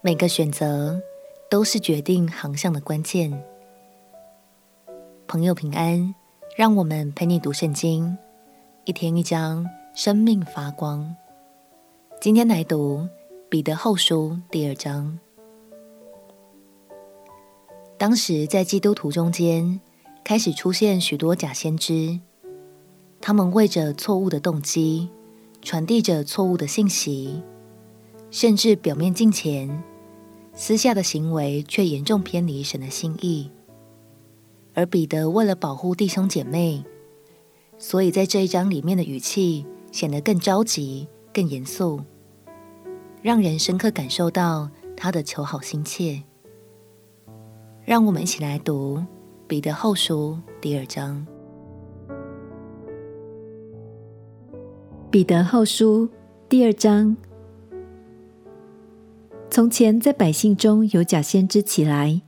[0.00, 1.02] 每个选择
[1.50, 3.42] 都是决定航向的关键。
[5.26, 6.14] 朋友平安，
[6.56, 8.16] 让我们陪你读圣经，
[8.84, 11.16] 一天一章，生命发光。
[12.20, 13.08] 今天来读
[13.48, 15.18] 彼得后书第二章。
[17.98, 19.80] 当时在基督徒中间
[20.22, 22.20] 开始出现许多假先知，
[23.20, 25.08] 他们为着错误的动机，
[25.60, 27.42] 传递着错误的信息。
[28.30, 29.82] 甚至表面敬虔，
[30.60, 33.48] 私下的行为却严重偏离神的心意。
[34.74, 36.84] 而彼得为了保护弟兄姐妹，
[37.78, 42.00] 所以在这一章里面的语气显得更着急、更严肃，
[43.22, 46.20] 让人深刻感受到他的求好心切。
[47.84, 49.00] 让我们一起来读
[49.46, 51.24] 彼得后书第二章。
[55.08, 56.08] 彼得后书
[56.48, 57.16] 第二章。
[59.50, 62.20] 从前在百姓中有假先知起来，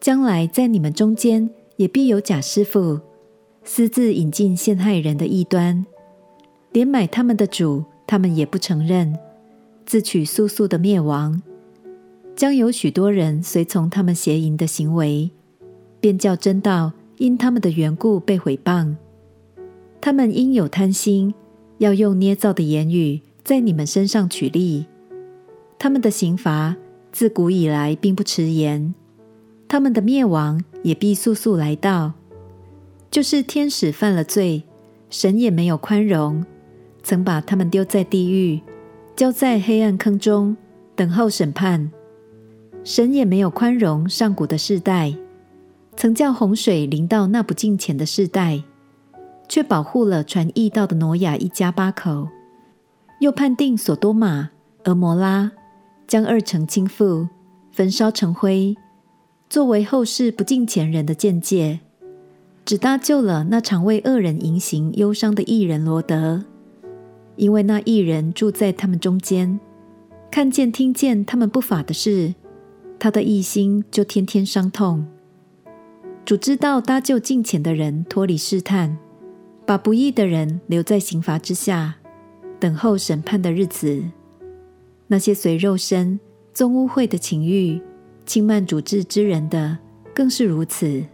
[0.00, 3.00] 将来在你们中间也必有假师傅，
[3.64, 5.84] 私自引进陷害人的异端，
[6.72, 9.18] 连买他们的主，他们也不承认，
[9.84, 11.42] 自取速速的灭亡。
[12.36, 15.30] 将有许多人随从他们邪淫的行为，
[16.00, 18.94] 便叫真道因他们的缘故被毁谤。
[20.00, 21.34] 他们因有贪心，
[21.78, 24.86] 要用捏造的言语在你们身上取利。
[25.84, 26.74] 他们的刑罚
[27.12, 28.94] 自古以来并不迟延，
[29.68, 32.14] 他们的灭亡也必速速来到。
[33.10, 34.62] 就是天使犯了罪，
[35.10, 36.42] 神也没有宽容，
[37.02, 38.62] 曾把他们丢在地狱，
[39.14, 40.56] 交在黑暗坑中，
[40.96, 41.90] 等候审判。
[42.82, 45.14] 神也没有宽容上古的世代，
[45.98, 48.64] 曾叫洪水临到那不敬虔的世代，
[49.50, 52.28] 却保护了传义道的挪亚一家八口，
[53.20, 54.48] 又判定所多玛、
[54.84, 55.52] 俄摩拉。
[56.06, 57.28] 将二城倾覆，
[57.72, 58.76] 焚烧成灰，
[59.48, 61.80] 作为后世不敬前人的鉴戒，
[62.64, 66.44] 只搭救了那常为恶人淫行忧伤的义人罗德，
[67.36, 69.58] 因为那义人住在他们中间，
[70.30, 72.34] 看见听见他们不法的事，
[72.98, 75.06] 他的一心就天天伤痛。
[76.24, 78.96] 主知道搭救敬虔的人脱离试探，
[79.66, 81.96] 把不义的人留在刑罚之下，
[82.58, 84.02] 等候审判的日子。
[85.14, 86.18] 那些随肉身
[86.52, 87.80] 纵污秽的情欲，
[88.26, 89.78] 轻慢主治之人的，
[90.12, 91.04] 更是如此。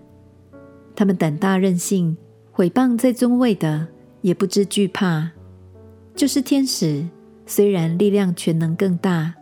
[0.97, 2.17] 他们胆大任性，
[2.51, 3.87] 毁谤在尊位的，
[4.23, 5.31] 也不知惧怕。
[6.17, 7.07] 就是天使，
[7.45, 9.35] 虽然力量权能更大，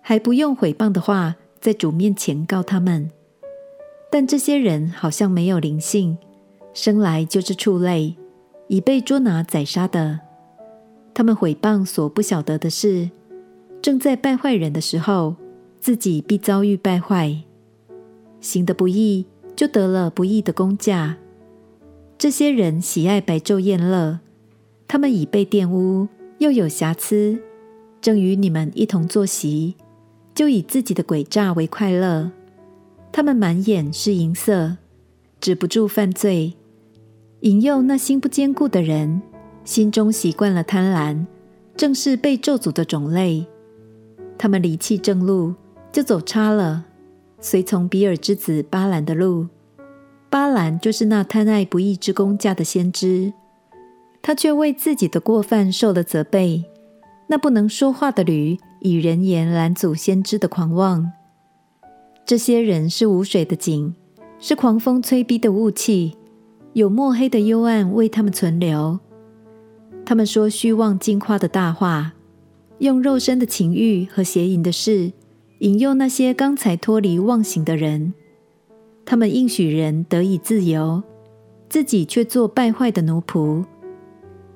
[0.00, 3.10] 还不用毁谤的话在主面前告他们。
[4.10, 6.16] 但这些人好像没有灵性，
[6.72, 8.16] 生来就是畜类，
[8.68, 10.18] 已被捉拿宰杀的。
[11.12, 13.10] 他们毁谤所不晓得的事。
[13.88, 15.34] 正在败坏人的时候，
[15.80, 17.44] 自己必遭遇败坏；
[18.38, 19.24] 行的不义，
[19.56, 21.16] 就得了不义的工价。
[22.18, 24.20] 这些人喜爱白昼宴乐，
[24.86, 26.06] 他们已被玷污，
[26.36, 27.38] 又有瑕疵，
[28.02, 29.74] 正与你们一同坐席，
[30.34, 32.30] 就以自己的诡诈为快乐。
[33.10, 34.76] 他们满眼是淫色，
[35.40, 36.52] 止不住犯罪，
[37.40, 39.22] 引诱那心不坚固的人，
[39.64, 41.24] 心中习惯了贪婪，
[41.74, 43.46] 正是被咒诅的种类。
[44.38, 45.52] 他们离弃正路，
[45.92, 46.84] 就走差了，
[47.40, 49.48] 随从比尔之子巴兰的路。
[50.30, 53.32] 巴兰就是那贪爱不义之工价的先知，
[54.22, 56.64] 他却为自己的过犯受了责备。
[57.26, 61.10] 那不能说话的驴，以人言拦阻先知的狂妄。
[62.24, 63.94] 这些人是无水的井，
[64.38, 66.16] 是狂风吹逼的雾气，
[66.74, 69.00] 有墨黑的幽暗为他们存留。
[70.04, 72.12] 他们说虚妄矜夸的大话。
[72.78, 75.12] 用肉身的情欲和邪淫的事
[75.58, 78.14] 引诱那些刚才脱离妄行的人，
[79.04, 81.02] 他们应许人得以自由，
[81.68, 83.64] 自己却做败坏的奴仆。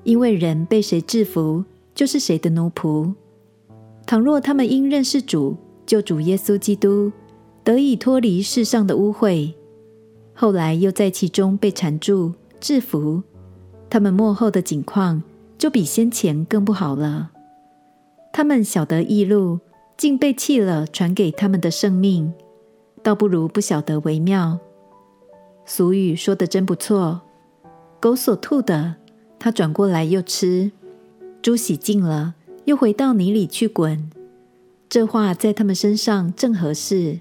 [0.05, 3.13] 因为人被谁制服，就是谁的奴仆。
[4.05, 7.11] 倘若他们因认识主，救主耶稣基督，
[7.61, 9.53] 得以脱离世上的污秽，
[10.33, 13.21] 后来又在其中被缠住、制服，
[13.89, 15.21] 他们末后的景况
[15.57, 17.31] 就比先前更不好了。
[18.35, 19.59] 他们晓得义路，
[19.95, 22.33] 竟被弃了传给他们的生命，
[23.03, 24.59] 倒不如不晓得为妙。
[25.65, 27.21] 俗语说得真不错：
[28.01, 28.95] 狗所吐的，
[29.37, 30.71] 它转过来又吃；
[31.43, 32.33] 猪洗净了，
[32.65, 34.09] 又回到泥里去滚。
[34.89, 37.19] 这话在他们身上正合适。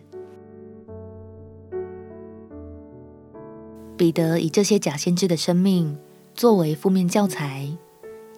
[3.98, 5.98] 彼得以这些假先知的生命
[6.34, 7.76] 作为负面教材，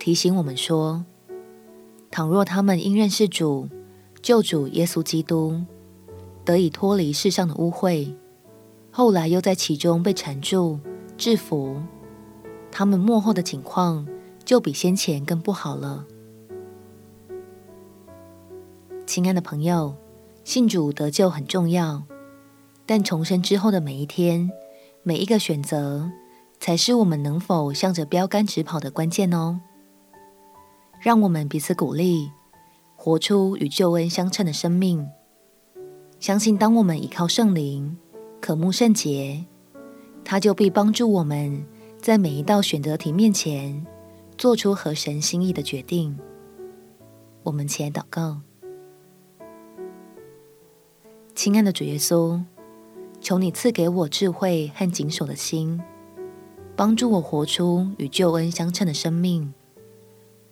[0.01, 1.05] 提醒我们说。
[2.15, 3.69] 倘若他们因认识主、
[4.23, 5.61] 救主耶稣基督，
[6.45, 8.15] 得以脱离世上的污秽，
[8.93, 10.79] 后来又在其中被缠住、
[11.19, 11.83] 制服，
[12.71, 14.07] 他们末后的情况
[14.45, 16.05] 就比先前更不好了。
[19.05, 19.97] 亲爱的朋友，
[20.45, 22.05] 信主得救很重要，
[22.87, 24.53] 但重生之后的每一天、
[25.03, 26.13] 每一个选择，
[26.61, 29.59] 才是我们能否向着标杆直跑的关键哦。
[31.05, 32.31] 让我们彼此鼓励，
[32.97, 35.07] 活出与救恩相称的生命。
[36.19, 37.99] 相信，当我们依靠圣灵，
[38.41, 39.45] 渴慕圣洁，
[40.25, 41.63] 他就必帮助我们
[42.01, 43.85] 在每一道选择题面前，
[44.39, 46.19] 做出合神心意的决定。
[47.43, 48.41] 我们起来祷告。
[51.35, 52.41] 亲爱的主耶稣，
[53.21, 55.79] 求你赐给我智慧和谨守的心，
[56.75, 59.53] 帮助我活出与救恩相称的生命，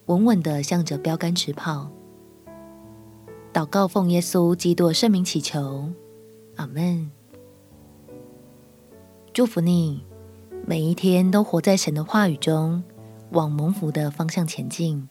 [0.07, 1.91] 稳稳的向着标杆直跑。
[3.53, 5.91] 祷告奉耶稣基督圣名祈求，
[6.57, 7.11] 阿门。
[9.33, 10.05] 祝福你，
[10.67, 12.83] 每一天都活在神的话语中，
[13.31, 15.09] 往蒙福的方向前进。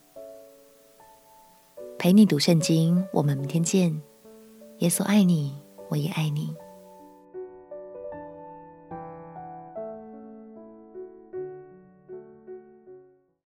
[1.97, 4.01] 陪你读圣经，我们明天见。
[4.79, 5.55] 耶稣爱你，
[5.89, 6.55] 我也爱你。